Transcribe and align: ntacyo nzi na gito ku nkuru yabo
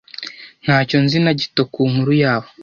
ntacyo 0.63 0.97
nzi 1.03 1.17
na 1.25 1.31
gito 1.39 1.61
ku 1.73 1.81
nkuru 1.91 2.11
yabo 2.23 2.49